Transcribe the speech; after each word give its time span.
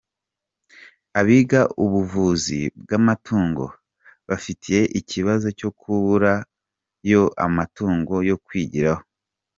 Abiga 1.19 1.61
ubuvuzi 1.83 2.59
bw’amatungo 2.81 3.65
bafite 4.27 4.73
ikibazo 4.99 5.47
cyo 5.59 5.69
kubura 5.79 6.33
yo 7.11 7.23
amatungo 7.45 8.15
yo 8.29 8.37
kwigiraho 8.45 9.03